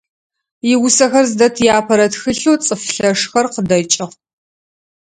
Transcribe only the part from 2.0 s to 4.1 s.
тхылъэу «Цӏыф лъэшхэр» къыдэкӏыгъ.